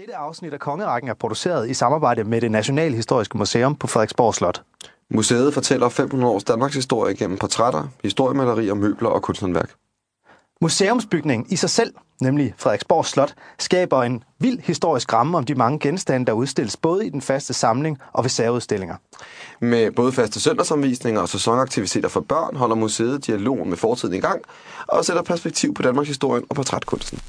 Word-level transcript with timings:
Dette 0.00 0.16
afsnit 0.16 0.52
af 0.52 0.60
Kongerækken 0.60 1.10
er 1.10 1.14
produceret 1.14 1.70
i 1.70 1.74
samarbejde 1.74 2.24
med 2.24 2.40
det 2.40 2.50
Nationalhistoriske 2.50 3.38
Museum 3.38 3.76
på 3.76 3.86
Frederiksborg 3.86 4.34
Slot. 4.34 4.62
Museet 5.10 5.54
fortæller 5.54 5.88
500 5.88 6.32
års 6.32 6.44
Danmarks 6.44 6.74
historie 6.74 7.14
gennem 7.14 7.38
portrætter, 7.38 7.88
historiemalerier, 8.02 8.74
møbler 8.74 9.08
og 9.08 9.22
kunsthåndværk. 9.22 9.70
Museumsbygningen 10.60 11.46
i 11.50 11.56
sig 11.56 11.70
selv, 11.70 11.94
nemlig 12.20 12.54
Frederiksborg 12.58 13.06
Slot, 13.06 13.34
skaber 13.58 14.02
en 14.02 14.24
vild 14.38 14.58
historisk 14.58 15.12
ramme 15.12 15.38
om 15.38 15.44
de 15.44 15.54
mange 15.54 15.78
genstande, 15.78 16.26
der 16.26 16.32
udstilles 16.32 16.76
både 16.76 17.06
i 17.06 17.10
den 17.10 17.20
faste 17.20 17.52
samling 17.52 17.98
og 18.12 18.24
ved 18.24 18.30
særudstillinger. 18.30 18.96
Med 19.60 19.90
både 19.90 20.12
faste 20.12 20.40
søndagsomvisninger 20.40 21.20
og 21.20 21.28
sæsonaktiviteter 21.28 22.08
for 22.08 22.20
børn 22.20 22.56
holder 22.56 22.76
museet 22.76 23.26
dialogen 23.26 23.68
med 23.68 23.76
fortiden 23.76 24.14
i 24.14 24.20
gang 24.20 24.42
og 24.88 25.04
sætter 25.04 25.22
perspektiv 25.22 25.74
på 25.74 25.82
Danmarks 25.82 26.08
historie 26.08 26.42
og 26.48 26.56
portrætkunsten. 26.56 27.20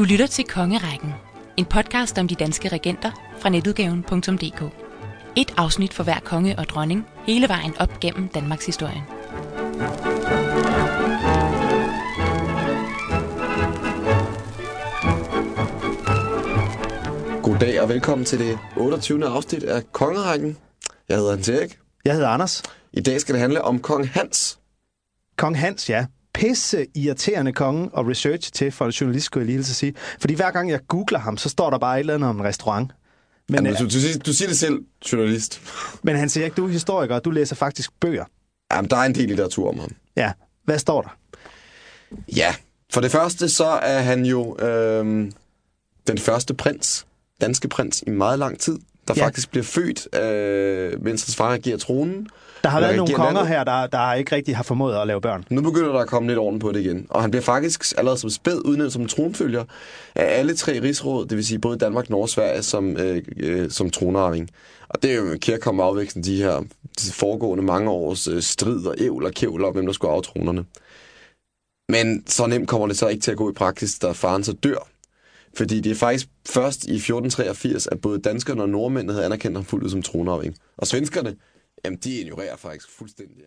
Du 0.00 0.04
lytter 0.04 0.26
til 0.26 0.44
Kongerækken, 0.44 1.14
en 1.56 1.64
podcast 1.64 2.18
om 2.18 2.28
de 2.28 2.34
danske 2.34 2.68
regenter 2.68 3.10
fra 3.40 3.48
netudgaven.dk. 3.48 4.62
Et 5.36 5.54
afsnit 5.56 5.94
for 5.94 6.04
hver 6.04 6.20
konge 6.20 6.58
og 6.58 6.64
dronning, 6.64 7.06
hele 7.26 7.48
vejen 7.48 7.74
op 7.80 8.00
gennem 8.00 8.28
Danmarks 8.28 8.66
historie. 8.66 9.04
Goddag 17.42 17.80
og 17.80 17.88
velkommen 17.88 18.24
til 18.24 18.38
det 18.38 18.58
28. 18.76 19.26
afsnit 19.26 19.62
af 19.62 19.92
Kongerækken. 19.92 20.56
Jeg 21.08 21.16
hedder 21.16 21.30
Hans 21.30 21.48
Erik. 21.48 21.78
Jeg 22.04 22.14
hedder 22.14 22.28
Anders. 22.28 22.62
I 22.92 23.00
dag 23.00 23.20
skal 23.20 23.32
det 23.32 23.40
handle 23.40 23.62
om 23.62 23.78
Kong 23.78 24.08
Hans. 24.08 24.58
Kong 25.36 25.58
Hans, 25.58 25.90
ja. 25.90 26.06
Pisse 26.40 26.86
irriterende 26.94 27.52
konge 27.52 27.88
og 27.92 28.06
research 28.08 28.52
til 28.52 28.72
for 28.72 28.84
en 28.84 28.90
journalist, 28.90 29.26
skulle 29.26 29.42
jeg 29.42 29.46
lige 29.46 29.58
at 29.58 29.64
sige. 29.66 29.94
Fordi 30.20 30.34
hver 30.34 30.50
gang 30.50 30.70
jeg 30.70 30.80
googler 30.88 31.18
ham, 31.18 31.36
så 31.36 31.48
står 31.48 31.70
der 31.70 31.78
bare 31.78 31.96
et 31.96 32.00
eller 32.00 32.14
andet 32.14 32.30
om 32.30 32.36
en 32.40 32.44
restaurant. 32.44 32.92
Men, 33.48 33.54
Jamen, 33.54 33.72
øh, 33.72 33.78
du, 33.78 33.84
du, 33.84 33.90
siger- 33.90 34.18
du 34.18 34.32
siger 34.32 34.48
det 34.48 34.58
selv, 34.58 34.78
journalist. 35.12 35.60
men 36.02 36.16
han 36.16 36.28
siger 36.28 36.44
ikke, 36.44 36.54
du 36.54 36.64
er 36.66 36.70
historiker, 36.70 37.14
og 37.14 37.24
du 37.24 37.30
læser 37.30 37.56
faktisk 37.56 37.90
bøger. 38.00 38.24
Jamen, 38.72 38.90
der 38.90 38.96
er 38.96 39.02
en 39.04 39.14
del 39.14 39.28
litteratur 39.28 39.68
om 39.68 39.78
ham. 39.78 39.90
Ja, 40.16 40.32
hvad 40.64 40.78
står 40.78 41.02
der? 41.02 41.16
Ja, 42.36 42.54
for 42.92 43.00
det 43.00 43.10
første 43.10 43.48
så 43.48 43.64
er 43.64 44.00
han 44.00 44.24
jo 44.24 44.56
øhm, 44.58 45.32
den 46.06 46.18
første 46.18 46.54
prins, 46.54 47.06
danske 47.40 47.68
prins 47.68 48.04
i 48.06 48.10
meget 48.10 48.38
lang 48.38 48.58
tid, 48.58 48.78
der 49.14 49.20
Ja. 49.20 49.26
faktisk 49.26 49.50
bliver 49.50 49.64
født, 49.64 50.22
øh, 50.22 51.04
mens 51.04 51.24
hans 51.24 51.36
far 51.36 51.50
regerer 51.52 51.76
tronen. 51.78 52.26
Der 52.64 52.68
har 52.68 52.80
været 52.80 52.96
nogle 52.96 53.14
konger 53.14 53.32
landet. 53.32 53.48
her, 53.48 53.64
der, 53.64 53.86
der 53.86 54.14
ikke 54.14 54.34
rigtig 54.36 54.56
har 54.56 54.62
formået 54.62 54.96
at 54.96 55.06
lave 55.06 55.20
børn. 55.20 55.44
Nu 55.50 55.60
begynder 55.62 55.92
der 55.92 55.98
at 55.98 56.06
komme 56.08 56.28
lidt 56.28 56.38
orden 56.38 56.58
på 56.58 56.72
det 56.72 56.80
igen. 56.80 57.06
Og 57.10 57.22
han 57.22 57.30
bliver 57.30 57.42
faktisk 57.42 57.94
allerede 57.98 58.18
som 58.20 58.30
spæd 58.30 58.60
udnævnt 58.64 58.92
som 58.92 59.06
tronfølger 59.06 59.64
af 60.14 60.38
alle 60.38 60.54
tre 60.56 60.80
rigsråd, 60.82 61.26
det 61.26 61.36
vil 61.36 61.46
sige 61.46 61.58
både 61.58 61.78
Danmark, 61.78 62.10
Norge 62.10 62.24
og 62.24 62.28
Sverige, 62.28 62.62
som, 62.62 62.96
øh, 62.96 63.22
øh, 63.36 63.70
som 63.70 63.90
tronarving. 63.90 64.50
Og 64.88 65.02
det 65.02 65.10
er 65.10 65.16
jo 65.16 65.38
kærkommen 65.40 65.84
afvæksten 65.84 66.24
de 66.24 66.36
her 66.36 66.58
de 67.00 67.12
foregående 67.12 67.64
mange 67.64 67.90
års 67.90 68.28
øh, 68.28 68.42
strid 68.42 68.86
og 68.86 68.94
ævl 68.98 69.24
og 69.24 69.32
kævl 69.32 69.64
om, 69.64 69.72
hvem 69.72 69.86
der 69.86 69.92
skulle 69.92 70.14
af 70.14 70.22
tronerne. 70.22 70.64
Men 71.88 72.22
så 72.26 72.46
nemt 72.46 72.68
kommer 72.68 72.86
det 72.86 72.98
så 72.98 73.08
ikke 73.08 73.22
til 73.22 73.30
at 73.30 73.36
gå 73.36 73.50
i 73.50 73.52
praksis, 73.52 73.98
da 73.98 74.12
faren 74.12 74.44
så 74.44 74.52
dør. 74.52 74.88
Fordi 75.56 75.80
det 75.80 75.90
er 75.92 75.96
faktisk 75.96 76.28
først 76.48 76.84
i 76.84 76.94
1483, 76.94 77.86
at 77.86 78.00
både 78.00 78.18
danskerne 78.18 78.62
og 78.62 78.68
nordmændene 78.68 79.12
havde 79.12 79.24
anerkendt 79.24 79.56
ham 79.56 79.64
fuldt 79.64 79.84
ud 79.84 79.90
som 79.90 80.02
tronarving. 80.02 80.56
Og 80.76 80.86
svenskerne, 80.86 81.36
jamen 81.84 81.98
de 81.98 82.20
ignorerer 82.20 82.56
faktisk 82.56 82.90
fuldstændig. 82.98 83.44